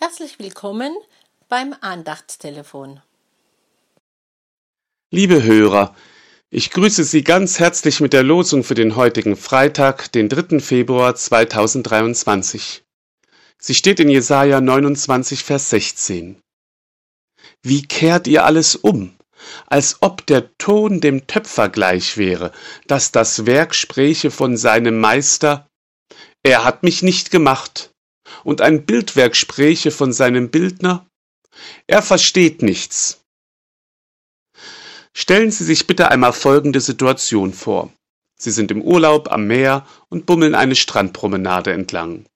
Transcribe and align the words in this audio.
Herzlich 0.00 0.38
willkommen 0.38 0.96
beim 1.48 1.74
Andachtstelefon. 1.80 3.00
Liebe 5.10 5.42
Hörer, 5.42 5.92
ich 6.50 6.70
grüße 6.70 7.02
Sie 7.02 7.24
ganz 7.24 7.58
herzlich 7.58 7.98
mit 7.98 8.12
der 8.12 8.22
Losung 8.22 8.62
für 8.62 8.76
den 8.76 8.94
heutigen 8.94 9.34
Freitag, 9.34 10.12
den 10.12 10.28
3. 10.28 10.60
Februar 10.60 11.16
2023. 11.16 12.84
Sie 13.58 13.74
steht 13.74 13.98
in 13.98 14.08
Jesaja 14.08 14.60
29, 14.60 15.42
Vers 15.42 15.70
16. 15.70 16.40
Wie 17.64 17.82
kehrt 17.82 18.28
ihr 18.28 18.44
alles 18.44 18.76
um, 18.76 19.16
als 19.66 19.96
ob 20.00 20.24
der 20.26 20.56
Ton 20.58 21.00
dem 21.00 21.26
Töpfer 21.26 21.68
gleich 21.68 22.16
wäre, 22.16 22.52
dass 22.86 23.10
das 23.10 23.46
Werk 23.46 23.74
spräche 23.74 24.30
von 24.30 24.56
seinem 24.56 25.00
Meister, 25.00 25.66
er 26.44 26.62
hat 26.62 26.84
mich 26.84 27.02
nicht 27.02 27.32
gemacht, 27.32 27.90
und 28.44 28.60
ein 28.60 28.84
Bildwerk 28.84 29.36
spräche 29.36 29.90
von 29.90 30.12
seinem 30.12 30.50
Bildner, 30.50 31.06
er 31.86 32.02
versteht 32.02 32.62
nichts. 32.62 33.20
Stellen 35.12 35.50
Sie 35.50 35.64
sich 35.64 35.86
bitte 35.86 36.10
einmal 36.10 36.32
folgende 36.32 36.80
Situation 36.80 37.52
vor. 37.52 37.92
Sie 38.36 38.52
sind 38.52 38.70
im 38.70 38.82
Urlaub 38.82 39.32
am 39.32 39.48
Meer 39.48 39.84
und 40.08 40.26
bummeln 40.26 40.54
eine 40.54 40.76
Strandpromenade 40.76 41.72
entlang. 41.72 42.26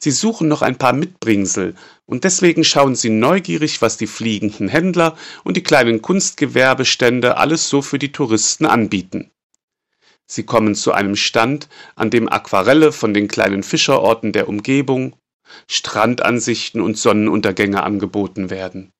Sie 0.00 0.10
suchen 0.10 0.48
noch 0.48 0.62
ein 0.62 0.76
paar 0.76 0.92
Mitbringsel, 0.92 1.76
und 2.06 2.24
deswegen 2.24 2.64
schauen 2.64 2.96
Sie 2.96 3.10
neugierig, 3.10 3.80
was 3.82 3.96
die 3.96 4.08
fliegenden 4.08 4.68
Händler 4.68 5.16
und 5.44 5.56
die 5.56 5.62
kleinen 5.62 6.02
Kunstgewerbestände 6.02 7.36
alles 7.36 7.68
so 7.68 7.82
für 7.82 7.98
die 8.00 8.10
Touristen 8.10 8.66
anbieten. 8.66 9.30
Sie 10.26 10.42
kommen 10.42 10.74
zu 10.74 10.92
einem 10.92 11.16
Stand, 11.16 11.68
an 11.94 12.10
dem 12.10 12.28
Aquarelle 12.28 12.92
von 12.92 13.14
den 13.14 13.28
kleinen 13.28 13.62
Fischerorten 13.62 14.32
der 14.32 14.48
Umgebung, 14.48 15.16
Strandansichten 15.66 16.80
und 16.80 16.98
Sonnenuntergänge 16.98 17.82
angeboten 17.82 18.50
werden. 18.50 18.92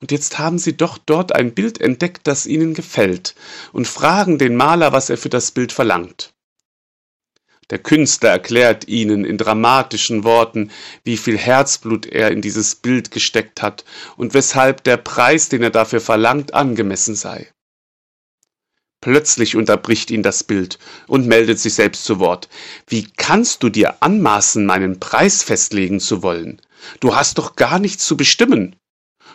Und 0.00 0.10
jetzt 0.10 0.38
haben 0.38 0.58
Sie 0.58 0.76
doch 0.76 0.98
dort 0.98 1.34
ein 1.34 1.54
Bild 1.54 1.80
entdeckt, 1.80 2.26
das 2.26 2.46
Ihnen 2.46 2.74
gefällt, 2.74 3.34
und 3.72 3.86
fragen 3.86 4.38
den 4.38 4.56
Maler, 4.56 4.92
was 4.92 5.10
er 5.10 5.16
für 5.16 5.30
das 5.30 5.50
Bild 5.50 5.72
verlangt. 5.72 6.34
Der 7.70 7.78
Künstler 7.78 8.30
erklärt 8.30 8.88
Ihnen 8.88 9.24
in 9.24 9.38
dramatischen 9.38 10.22
Worten, 10.24 10.70
wie 11.02 11.16
viel 11.16 11.38
Herzblut 11.38 12.04
er 12.04 12.30
in 12.30 12.42
dieses 12.42 12.74
Bild 12.74 13.10
gesteckt 13.10 13.62
hat 13.62 13.84
und 14.16 14.34
weshalb 14.34 14.84
der 14.84 14.98
Preis, 14.98 15.48
den 15.48 15.62
er 15.62 15.70
dafür 15.70 16.00
verlangt, 16.00 16.52
angemessen 16.52 17.14
sei. 17.14 17.53
Plötzlich 19.04 19.54
unterbricht 19.54 20.10
ihn 20.10 20.22
das 20.22 20.44
Bild 20.44 20.78
und 21.06 21.26
meldet 21.26 21.60
sich 21.60 21.74
selbst 21.74 22.06
zu 22.06 22.20
Wort. 22.20 22.48
Wie 22.88 23.06
kannst 23.18 23.62
du 23.62 23.68
dir 23.68 24.02
anmaßen, 24.02 24.64
meinen 24.64 24.98
Preis 24.98 25.42
festlegen 25.42 26.00
zu 26.00 26.22
wollen? 26.22 26.62
Du 27.00 27.14
hast 27.14 27.36
doch 27.36 27.54
gar 27.54 27.78
nichts 27.78 28.06
zu 28.06 28.16
bestimmen. 28.16 28.76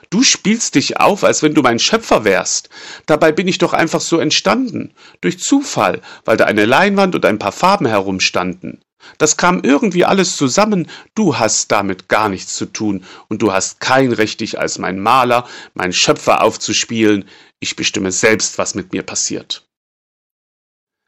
Du 0.10 0.24
spielst 0.24 0.74
dich 0.74 1.00
auf, 1.00 1.24
als 1.24 1.44
wenn 1.44 1.54
du 1.54 1.62
mein 1.62 1.78
Schöpfer 1.78 2.24
wärst. 2.24 2.70
Dabei 3.06 3.32
bin 3.32 3.48
ich 3.48 3.60
doch 3.60 3.74
einfach 3.74 4.02
so 4.02 4.18
entstanden. 4.18 4.92
Durch 5.22 5.38
Zufall, 5.38 6.02
weil 6.26 6.36
da 6.36 6.46
eine 6.46 6.66
Leinwand 6.66 7.14
und 7.14 7.24
ein 7.26 7.38
paar 7.38 7.52
Farben 7.52 7.86
herumstanden. 7.86 8.82
Das 9.18 9.38
kam 9.38 9.64
irgendwie 9.64 10.06
alles 10.06 10.36
zusammen. 10.36 10.90
Du 11.16 11.38
hast 11.38 11.72
damit 11.72 12.10
gar 12.10 12.30
nichts 12.30 12.56
zu 12.56 12.66
tun 12.66 13.06
und 13.28 13.42
du 13.42 13.52
hast 13.52 13.80
kein 13.80 14.12
Recht, 14.12 14.42
dich 14.42 14.60
als 14.60 14.78
mein 14.78 15.00
Maler, 15.00 15.48
mein 15.74 15.94
Schöpfer 15.94 16.44
aufzuspielen. 16.44 17.28
Ich 17.60 17.76
bestimme 17.76 18.12
selbst, 18.12 18.58
was 18.58 18.76
mit 18.76 18.94
mir 18.94 19.04
passiert. 19.04 19.66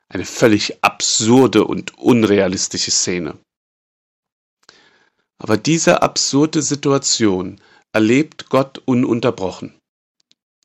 Eine 0.09 0.25
völlig 0.25 0.83
absurde 0.83 1.65
und 1.65 1.97
unrealistische 1.97 2.91
Szene. 2.91 3.37
Aber 5.37 5.57
diese 5.57 6.01
absurde 6.01 6.61
Situation 6.61 7.59
erlebt 7.93 8.49
Gott 8.49 8.81
ununterbrochen. 8.85 9.77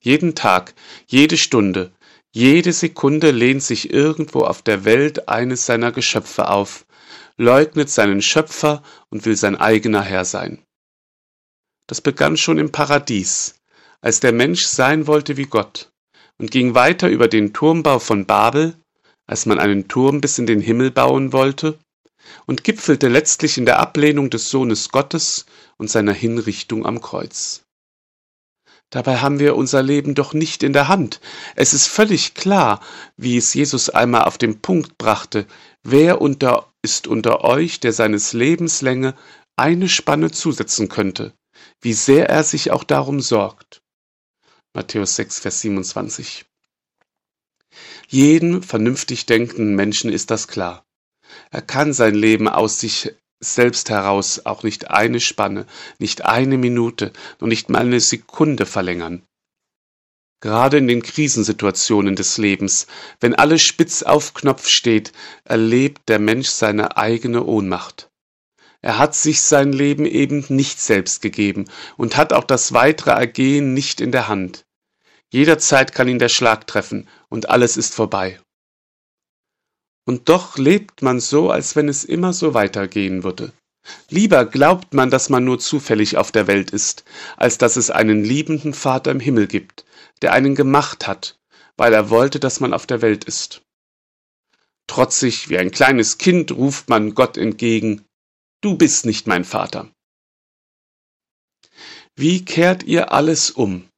Jeden 0.03 0.35
Tag, 0.35 0.75
jede 1.07 1.37
Stunde, 1.37 1.93
jede 2.33 2.73
Sekunde 2.73 3.31
lehnt 3.31 3.63
sich 3.63 3.91
irgendwo 3.91 4.41
auf 4.41 4.63
der 4.63 4.85
Welt 4.85 5.29
eines 5.29 5.65
seiner 5.65 5.91
Geschöpfe 5.93 6.49
auf, 6.49 6.86
leugnet 7.37 7.91
seinen 7.91 8.23
Schöpfer 8.23 8.83
und 9.11 9.25
will 9.27 9.37
sein 9.37 9.57
eigener 9.57 10.03
Herr 10.03 10.25
sein. 10.25 10.63
Das 11.87 12.01
begann 12.01 12.37
schon 12.37 12.59
im 12.59 12.73
Paradies, 12.73 13.57
als 14.01 14.21
der 14.21 14.33
Mensch 14.33 14.67
sein 14.67 15.07
wollte 15.07 15.37
wie 15.37 15.47
Gott, 15.47 15.91
und 16.39 16.51
ging 16.51 16.75
weiter 16.75 17.09
über 17.09 17.29
den 17.29 17.53
Turmbau 17.53 17.99
von 17.99 18.27
Babel, 18.27 18.77
als 19.27 19.47
man 19.47 19.59
einen 19.59 19.89
Turm 19.89 20.21
bis 20.21 20.39
in 20.39 20.47
den 20.47 20.61
Himmel 20.61 20.91
bauen 20.91 21.33
wollte, 21.33 21.79
und 22.47 22.65
gipfelte 22.65 23.09
letztlich 23.09 23.59
in 23.59 23.67
der 23.67 23.79
Ablehnung 23.79 24.31
des 24.31 24.51
Sohnes 24.51 24.89
Gottes 24.89 25.47
und 25.77 25.91
seiner 25.91 26.13
Hinrichtung 26.13 26.85
am 26.85 27.01
Kreuz. 27.01 27.63
Dabei 28.91 29.19
haben 29.19 29.41
wir 29.41 29.57
unser 29.57 29.83
Leben 29.83 30.15
doch 30.15 30.33
nicht 30.33 30.63
in 30.63 30.73
der 30.73 30.87
Hand. 30.87 31.21
Es 31.57 31.75
ist 31.75 31.89
völlig 31.89 32.35
klar, 32.35 32.81
wie 33.17 33.37
es 33.37 33.53
Jesus 33.53 33.91
einmal 33.91 34.25
auf 34.25 34.39
den 34.39 34.61
Punkt 34.61 34.97
brachte, 34.97 35.47
wer 35.91 36.21
unter, 36.21 36.73
ist 36.83 37.07
unter 37.07 37.43
euch, 37.45 37.81
der 37.81 37.93
seines 37.93 38.33
Lebens 38.33 38.83
Länge 38.83 39.15
eine 39.57 39.89
Spanne 39.89 40.31
zusetzen 40.31 40.89
könnte, 40.89 41.33
wie 41.81 41.95
sehr 41.95 42.29
er 42.29 42.45
sich 42.45 42.71
auch 42.71 42.85
darum 42.85 43.21
sorgt. 43.21 43.83
Matthäus 44.75 45.17
6, 45.17 45.39
Vers 45.41 45.61
27. 45.61 46.45
Jeden 48.09 48.63
vernünftig 48.63 49.27
denkenden 49.27 49.75
Menschen 49.75 50.13
ist 50.13 50.31
das 50.31 50.49
klar. 50.49 50.85
Er 51.51 51.63
kann 51.63 51.93
sein 51.93 52.15
Leben 52.15 52.49
aus 52.49 52.81
sich 52.81 53.15
selbst 53.41 53.91
heraus 53.91 54.45
auch 54.45 54.63
nicht 54.63 54.91
eine 54.91 55.21
Spanne, 55.21 55.67
nicht 55.99 56.25
eine 56.25 56.59
Minute, 56.59 57.13
noch 57.41 57.49
nicht 57.49 57.69
mal 57.69 57.81
eine 57.81 58.01
Sekunde 58.01 58.67
verlängern. 58.67 59.23
Gerade 60.41 60.79
in 60.79 60.87
den 60.87 61.03
Krisensituationen 61.03 62.15
des 62.15 62.37
Lebens, 62.37 62.87
wenn 63.21 63.35
alles 63.35 63.63
spitz 63.63 64.03
auf 64.03 64.35
Knopf 64.35 64.69
steht, 64.69 65.13
erlebt 65.45 66.09
der 66.09 66.19
Mensch 66.19 66.49
seine 66.49 66.97
eigene 66.97 67.45
Ohnmacht. 67.45 68.11
Er 68.83 68.99
hat 68.99 69.15
sich 69.15 69.41
sein 69.41 69.73
Leben 69.73 70.05
eben 70.05 70.45
nicht 70.49 70.81
selbst 70.81 71.23
gegeben 71.23 71.65
und 71.97 72.17
hat 72.17 72.33
auch 72.33 72.45
das 72.45 72.73
weitere 72.73 73.11
Ergehen 73.11 73.73
nicht 73.73 74.01
in 74.01 74.13
der 74.13 74.29
Hand. 74.29 74.65
Jederzeit 75.33 75.93
kann 75.93 76.09
ihn 76.09 76.19
der 76.19 76.29
Schlag 76.29 76.67
treffen 76.67 77.09
und 77.29 77.49
alles 77.49 77.77
ist 77.77 77.95
vorbei. 77.95 78.39
Und 80.05 80.29
doch 80.29 80.57
lebt 80.57 81.03
man 81.03 81.19
so, 81.19 81.51
als 81.51 81.75
wenn 81.75 81.89
es 81.89 82.05
immer 82.05 82.33
so 82.33 82.55
weitergehen 82.55 83.25
würde. 83.25 83.53
Lieber 84.09 84.45
glaubt 84.45 84.95
man, 84.95 85.11
dass 85.11 85.29
man 85.29 85.45
nur 85.45 85.59
zufällig 85.59 86.17
auf 86.17 86.33
der 86.33 86.47
Welt 86.47 86.71
ist, 86.71 87.05
als 87.37 87.59
dass 87.59 87.77
es 87.77 87.91
einen 87.91 88.25
liebenden 88.25 88.75
Vater 88.75 89.11
im 89.11 89.21
Himmel 89.21 89.47
gibt, 89.47 89.85
der 90.23 90.33
einen 90.33 90.55
gemacht 90.55 91.07
hat, 91.07 91.39
weil 91.77 91.93
er 91.93 92.11
wollte, 92.11 92.41
dass 92.41 92.61
man 92.61 92.73
auf 92.73 92.87
der 92.87 93.03
Welt 93.03 93.25
ist. 93.25 93.63
Trotzig 94.87 95.49
wie 95.49 95.59
ein 95.59 95.71
kleines 95.71 96.19
Kind 96.19 96.53
ruft 96.53 96.89
man 96.89 97.15
Gott 97.15 97.37
entgegen, 97.37 98.05
Du 98.63 98.77
bist 98.77 99.05
nicht 99.05 99.27
mein 99.27 99.45
Vater. 99.45 99.91
Wie 102.15 102.45
kehrt 102.45 102.85
ihr 102.85 103.13
alles 103.13 103.51
um? 103.51 103.89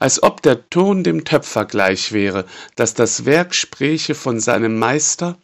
als 0.00 0.22
ob 0.22 0.42
der 0.42 0.68
Ton 0.70 1.04
dem 1.04 1.24
Töpfer 1.24 1.66
gleich 1.66 2.12
wäre, 2.12 2.46
dass 2.74 2.94
das 2.94 3.26
Werk 3.26 3.54
spräche 3.54 4.14
von 4.14 4.40
seinem 4.40 4.78
Meister, 4.78 5.38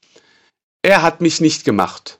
er 0.82 1.02
hat 1.02 1.20
mich 1.20 1.40
nicht 1.40 1.64
gemacht, 1.64 2.18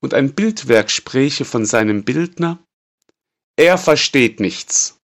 und 0.00 0.14
ein 0.14 0.34
Bildwerk 0.34 0.90
spräche 0.90 1.44
von 1.44 1.64
seinem 1.64 2.04
Bildner, 2.04 2.64
er 3.56 3.78
versteht 3.78 4.40
nichts. 4.40 4.98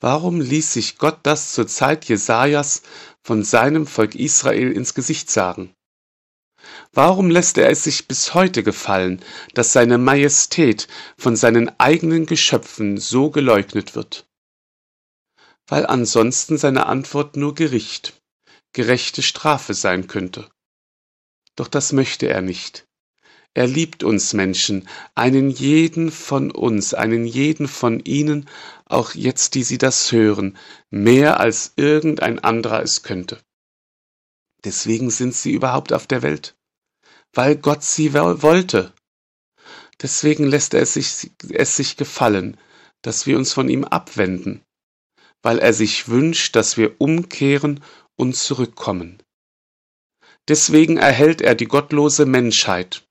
Warum 0.00 0.40
ließ 0.40 0.72
sich 0.72 0.98
Gott 0.98 1.20
das 1.22 1.52
zur 1.52 1.66
Zeit 1.66 2.06
Jesajas 2.06 2.82
von 3.22 3.44
seinem 3.44 3.86
Volk 3.86 4.14
Israel 4.14 4.72
ins 4.72 4.94
Gesicht 4.94 5.30
sagen? 5.30 5.74
Warum 6.92 7.30
lässt 7.30 7.58
er 7.58 7.70
es 7.70 7.84
sich 7.84 8.08
bis 8.08 8.34
heute 8.34 8.62
gefallen, 8.62 9.22
dass 9.54 9.72
seine 9.72 9.98
Majestät 9.98 10.88
von 11.16 11.36
seinen 11.36 11.70
eigenen 11.78 12.26
Geschöpfen 12.26 12.98
so 12.98 13.30
geleugnet 13.30 13.94
wird? 13.94 14.26
weil 15.70 15.86
ansonsten 15.86 16.58
seine 16.58 16.86
Antwort 16.86 17.36
nur 17.36 17.54
Gericht, 17.54 18.20
gerechte 18.72 19.22
Strafe 19.22 19.72
sein 19.72 20.08
könnte. 20.08 20.50
Doch 21.54 21.68
das 21.68 21.92
möchte 21.92 22.26
er 22.26 22.42
nicht. 22.42 22.86
Er 23.52 23.66
liebt 23.66 24.04
uns 24.04 24.32
Menschen, 24.32 24.88
einen 25.16 25.50
jeden 25.50 26.12
von 26.12 26.52
uns, 26.52 26.94
einen 26.94 27.26
jeden 27.26 27.66
von 27.66 27.98
Ihnen, 28.00 28.48
auch 28.84 29.14
jetzt, 29.14 29.54
die 29.54 29.64
Sie 29.64 29.78
das 29.78 30.12
hören, 30.12 30.56
mehr 30.90 31.40
als 31.40 31.72
irgendein 31.76 32.38
anderer 32.38 32.82
es 32.82 33.02
könnte. 33.02 33.42
Deswegen 34.64 35.10
sind 35.10 35.34
Sie 35.34 35.52
überhaupt 35.52 35.92
auf 35.92 36.06
der 36.06 36.22
Welt, 36.22 36.56
weil 37.32 37.56
Gott 37.56 37.82
Sie 37.82 38.14
wollte. 38.14 38.92
Deswegen 40.00 40.44
lässt 40.44 40.74
er 40.74 40.82
es 40.82 40.94
sich, 40.94 41.30
es 41.50 41.76
sich 41.76 41.96
gefallen, 41.96 42.56
dass 43.02 43.26
wir 43.26 43.36
uns 43.36 43.52
von 43.52 43.68
ihm 43.68 43.84
abwenden, 43.84 44.62
weil 45.42 45.58
er 45.58 45.72
sich 45.72 46.08
wünscht, 46.08 46.54
dass 46.54 46.76
wir 46.76 47.00
umkehren 47.00 47.82
und 48.16 48.36
zurückkommen. 48.36 49.22
Deswegen 50.48 50.98
erhält 50.98 51.40
er 51.40 51.54
die 51.54 51.66
gottlose 51.66 52.26
Menschheit. 52.26 53.06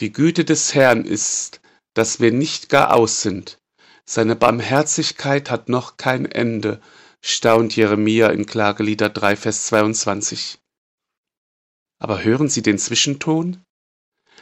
Die 0.00 0.12
Güte 0.12 0.44
des 0.44 0.74
Herrn 0.74 1.04
ist, 1.04 1.60
dass 1.94 2.20
wir 2.20 2.30
nicht 2.30 2.68
gar 2.68 2.94
aus 2.94 3.20
sind. 3.20 3.58
Seine 4.04 4.36
Barmherzigkeit 4.36 5.50
hat 5.50 5.68
noch 5.68 5.96
kein 5.96 6.24
Ende, 6.24 6.80
staunt 7.20 7.74
Jeremia 7.74 8.28
in 8.28 8.46
Klagelieder 8.46 9.08
3, 9.08 9.34
Vers 9.34 9.66
22. 9.66 10.58
Aber 11.98 12.22
hören 12.22 12.48
Sie 12.48 12.62
den 12.62 12.78
Zwischenton? 12.78 13.64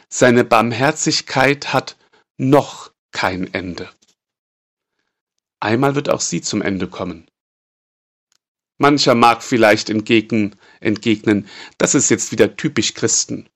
Seine 0.09 0.43
Barmherzigkeit 0.43 1.73
hat 1.73 1.97
noch 2.37 2.91
kein 3.11 3.51
Ende. 3.51 3.89
Einmal 5.59 5.95
wird 5.95 6.09
auch 6.09 6.21
sie 6.21 6.41
zum 6.41 6.61
Ende 6.61 6.87
kommen. 6.87 7.27
Mancher 8.77 9.15
mag 9.15 9.41
vielleicht 9.41 9.89
entgegnen, 9.89 10.55
entgegnen, 10.79 11.49
das 11.79 11.95
ist 11.95 12.09
jetzt 12.09 12.31
wieder 12.31 12.55
typisch 12.55 12.93
Christen. 12.93 13.49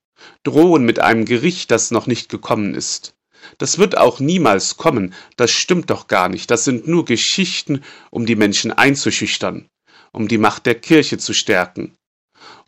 Drohen 0.43 0.83
mit 0.83 0.99
einem 0.99 1.25
Gericht, 1.25 1.71
das 1.71 1.91
noch 1.91 2.07
nicht 2.07 2.29
gekommen 2.29 2.73
ist. 2.73 3.13
Das 3.57 3.77
wird 3.77 3.97
auch 3.97 4.19
niemals 4.19 4.77
kommen, 4.77 5.13
das 5.35 5.51
stimmt 5.51 5.89
doch 5.89 6.07
gar 6.07 6.29
nicht, 6.29 6.51
das 6.51 6.63
sind 6.63 6.87
nur 6.87 7.05
Geschichten, 7.05 7.83
um 8.11 8.25
die 8.25 8.35
Menschen 8.35 8.71
einzuschüchtern, 8.71 9.67
um 10.11 10.27
die 10.27 10.37
Macht 10.37 10.65
der 10.65 10.75
Kirche 10.75 11.17
zu 11.17 11.33
stärken, 11.33 11.93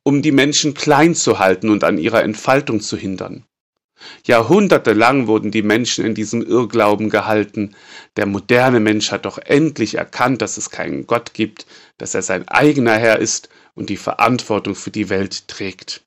um 0.03 0.21
die 0.21 0.31
Menschen 0.31 0.73
klein 0.73 1.15
zu 1.15 1.39
halten 1.39 1.69
und 1.69 1.83
an 1.83 1.97
ihrer 1.97 2.23
Entfaltung 2.23 2.81
zu 2.81 2.97
hindern. 2.97 3.45
Jahrhundertelang 4.25 5.27
wurden 5.27 5.51
die 5.51 5.61
Menschen 5.61 6.05
in 6.05 6.13
diesem 6.13 6.41
Irrglauben 6.41 7.09
gehalten. 7.09 7.75
Der 8.17 8.25
moderne 8.25 8.79
Mensch 8.79 9.11
hat 9.11 9.25
doch 9.25 9.37
endlich 9.37 9.95
erkannt, 9.95 10.41
dass 10.41 10.57
es 10.57 10.69
keinen 10.69 11.07
Gott 11.07 11.33
gibt, 11.33 11.65
dass 11.97 12.13
er 12.13 12.21
sein 12.21 12.47
eigener 12.47 12.97
Herr 12.97 13.19
ist 13.19 13.49
und 13.75 13.89
die 13.89 13.97
Verantwortung 13.97 14.75
für 14.75 14.91
die 14.91 15.09
Welt 15.09 15.47
trägt. 15.47 16.03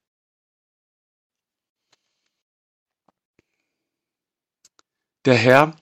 Der 5.27 5.35
Herr 5.35 5.77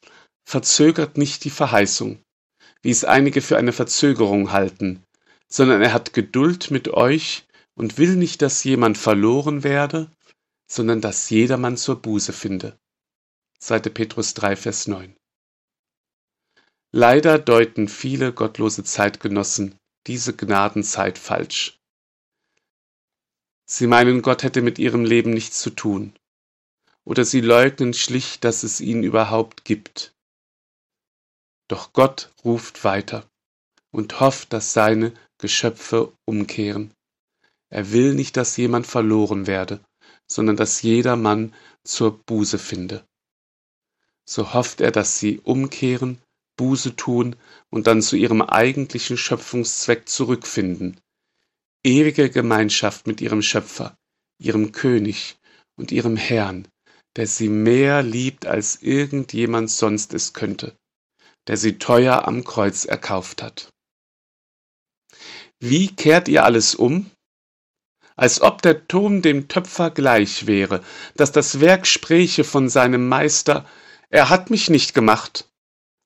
verzögert 0.45 1.19
nicht 1.19 1.45
die 1.45 1.51
Verheißung, 1.51 2.19
wie 2.81 2.91
es 2.91 3.05
einige 3.05 3.43
für 3.43 3.59
eine 3.59 3.73
Verzögerung 3.73 4.53
halten, 4.53 5.05
sondern 5.49 5.83
er 5.83 5.93
hat 5.93 6.15
Geduld 6.15 6.71
mit 6.71 6.89
euch 6.89 7.45
und 7.75 7.99
will 7.99 8.17
nicht, 8.17 8.41
dass 8.41 8.65
jemand 8.65 8.97
verloren 8.97 9.63
werde, 9.63 10.11
sondern 10.67 11.03
dass 11.03 11.29
jedermann 11.29 11.77
zur 11.77 12.01
Buße 12.01 12.33
finde. 12.33 12.79
2. 13.59 13.81
Petrus 13.81 14.33
3, 14.33 14.57
Vers 14.57 14.87
9. 14.87 15.15
Leider 16.93 17.39
deuten 17.39 17.89
viele 17.89 18.33
gottlose 18.33 18.83
Zeitgenossen 18.83 19.75
diese 20.07 20.35
Gnadenzeit 20.35 21.19
falsch. 21.19 21.79
Sie 23.67 23.87
meinen, 23.87 24.23
Gott 24.23 24.43
hätte 24.43 24.63
mit 24.63 24.79
ihrem 24.79 25.05
Leben 25.05 25.33
nichts 25.33 25.61
zu 25.61 25.71
tun. 25.71 26.15
Oder 27.05 27.25
sie 27.25 27.41
leugnen 27.41 27.93
schlicht, 27.95 28.45
dass 28.45 28.63
es 28.63 28.81
ihn 28.81 29.03
überhaupt 29.03 29.65
gibt. 29.65 30.15
Doch 31.69 31.93
Gott 31.93 32.33
ruft 32.45 32.85
weiter 32.85 33.29
und 33.91 34.21
hofft, 34.21 34.53
dass 34.53 34.73
seine 34.73 35.13
Geschöpfe 35.39 36.13
umkehren. 36.25 36.95
Er 37.69 37.93
will 37.93 38.15
nicht, 38.15 38.37
dass 38.37 38.57
jemand 38.57 38.87
verloren 38.87 39.47
werde, 39.47 39.81
sondern 40.27 40.57
dass 40.57 40.83
jedermann 40.83 41.55
zur 41.83 42.19
Buße 42.19 42.59
finde. 42.59 43.07
So 44.27 44.55
hofft 44.55 44.81
er, 44.81 44.91
dass 44.91 45.19
sie 45.19 45.41
umkehren, 45.41 46.21
Buße 46.57 46.97
tun 46.97 47.37
und 47.71 47.87
dann 47.87 48.01
zu 48.01 48.17
ihrem 48.17 48.41
eigentlichen 48.41 49.17
Schöpfungszweck 49.17 50.09
zurückfinden. 50.09 51.01
Ewige 51.83 52.31
Gemeinschaft 52.31 53.07
mit 53.07 53.21
ihrem 53.21 53.43
Schöpfer, 53.43 53.99
ihrem 54.39 54.73
König 54.73 55.37
und 55.77 55.93
ihrem 55.93 56.17
Herrn, 56.17 56.69
der 57.17 57.27
sie 57.27 57.49
mehr 57.49 58.03
liebt, 58.03 58.47
als 58.47 58.83
irgendjemand 58.83 59.71
sonst 59.71 60.15
es 60.15 60.33
könnte, 60.33 60.77
der 61.47 61.57
sie 61.57 61.79
teuer 61.79 62.27
am 62.27 62.45
Kreuz 62.45 62.85
erkauft 62.85 63.43
hat. 63.43 63.71
Wie 65.61 65.95
kehrt 65.95 66.29
ihr 66.29 66.45
alles 66.45 66.75
um? 66.75 67.11
als 68.17 68.41
ob 68.41 68.63
der 68.63 68.87
Ton 68.87 69.23
dem 69.23 69.49
Töpfer 69.49 69.91
gleich 69.91 70.47
wäre, 70.47 70.85
dass 71.17 71.33
das 71.33 71.61
Werk 71.61 71.87
spräche 71.87 72.45
von 72.45 72.69
seinem 72.69 73.09
Meister, 73.09 73.69
er 74.09 74.29
hat 74.31 74.51
mich 74.51 74.71
nicht 74.71 74.95
gemacht, 74.95 75.49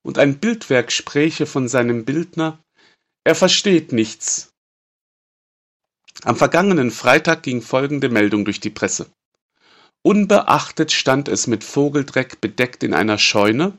und 0.02 0.18
ein 0.18 0.38
Bildwerk 0.38 0.90
spräche 0.90 1.46
von 1.46 1.68
seinem 1.68 2.04
Bildner, 2.04 2.62
er 3.24 3.34
versteht 3.34 3.92
nichts. 3.92 4.52
Am 6.22 6.36
vergangenen 6.36 6.90
Freitag 6.90 7.42
ging 7.42 7.62
folgende 7.62 8.08
Meldung 8.08 8.44
durch 8.44 8.60
die 8.60 8.70
Presse. 8.70 9.10
Unbeachtet 10.02 10.92
stand 10.92 11.28
es 11.28 11.46
mit 11.46 11.64
Vogeldreck 11.64 12.40
bedeckt 12.40 12.82
in 12.82 12.94
einer 12.94 13.18
Scheune, 13.18 13.78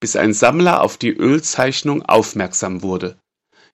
bis 0.00 0.16
ein 0.16 0.32
Sammler 0.32 0.82
auf 0.82 0.96
die 0.96 1.12
Ölzeichnung 1.12 2.02
aufmerksam 2.02 2.82
wurde. 2.82 3.18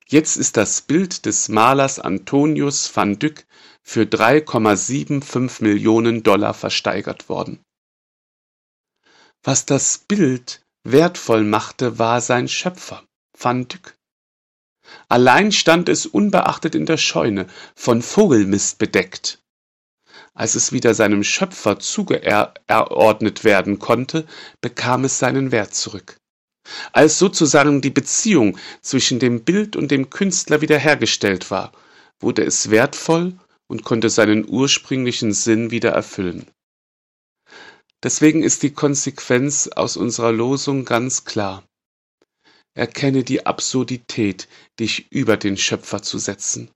Jetzt 0.09 0.37
ist 0.37 0.57
das 0.57 0.83
Bild 0.83 1.27
des 1.27 1.49
Malers 1.49 1.99
Antonius 1.99 2.95
van 2.95 3.19
Dyck 3.19 3.47
für 3.83 4.03
3,75 4.03 5.63
Millionen 5.63 6.23
Dollar 6.23 6.55
versteigert 6.55 7.29
worden. 7.29 7.61
Was 9.43 9.67
das 9.67 9.99
Bild 9.99 10.63
wertvoll 10.85 11.45
machte, 11.45 11.99
war 11.99 12.21
sein 12.21 12.49
Schöpfer, 12.49 13.05
van 13.37 13.67
Dyck. 13.67 13.97
Allein 15.09 15.51
stand 15.51 15.89
es 15.89 16.07
unbeachtet 16.07 16.75
in 16.75 16.87
der 16.87 16.99
Scheune, 16.99 17.49
von 17.75 18.03
Vogelmist 18.03 18.79
bedeckt. 18.79 19.41
Als 20.37 20.55
es 20.55 20.71
wieder 20.71 20.95
seinem 20.95 21.25
Schöpfer 21.25 21.81
zugeordnet 21.81 23.43
werden 23.43 23.81
konnte, 23.81 24.25
bekam 24.61 25.05
es 25.05 25.19
seinen 25.19 25.51
Wert 25.51 25.75
zurück 25.75 26.19
als 26.93 27.19
sozusagen 27.19 27.81
die 27.81 27.91
Beziehung 27.91 28.59
zwischen 28.81 29.19
dem 29.19 29.45
Bild 29.45 29.77
und 29.77 29.91
dem 29.91 30.11
Künstler 30.11 30.61
wiederhergestellt 30.61 31.51
war, 31.51 31.73
wurde 32.21 32.45
es 32.45 32.71
wertvoll 32.71 33.39
und 33.69 33.85
konnte 33.85 34.11
seinen 34.11 34.49
ursprünglichen 34.49 35.33
Sinn 35.33 35.71
wieder 35.71 35.91
erfüllen. 35.91 36.47
Deswegen 38.03 38.43
ist 38.43 38.63
die 38.63 38.73
Konsequenz 38.73 39.69
aus 39.69 39.97
unserer 39.97 40.33
Losung 40.33 40.85
ganz 40.85 41.25
klar. 41.25 41.65
Erkenne 42.75 43.25
die 43.25 43.47
Absurdität, 43.47 44.49
dich 44.79 45.11
über 45.11 45.37
den 45.37 45.57
Schöpfer 45.57 46.03
zu 46.03 46.19
setzen. 46.19 46.71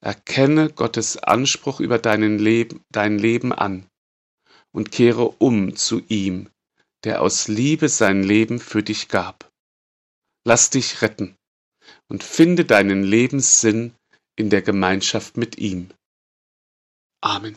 Erkenne 0.00 0.70
Gottes 0.70 1.16
Anspruch 1.16 1.80
über 1.80 1.98
dein 1.98 2.38
Leben 2.38 3.52
an 3.52 3.86
und 4.72 4.92
kehre 4.92 5.28
um 5.38 5.76
zu 5.76 6.02
ihm, 6.08 6.48
der 7.04 7.22
aus 7.22 7.48
Liebe 7.48 7.88
sein 7.88 8.22
Leben 8.22 8.58
für 8.58 8.82
dich 8.82 9.08
gab. 9.08 9.50
Lass 10.44 10.70
dich 10.70 11.02
retten 11.02 11.36
und 12.08 12.22
finde 12.22 12.64
deinen 12.64 13.02
Lebenssinn 13.02 13.94
in 14.36 14.50
der 14.50 14.62
Gemeinschaft 14.62 15.36
mit 15.36 15.58
ihm. 15.58 15.88
Amen. 17.20 17.56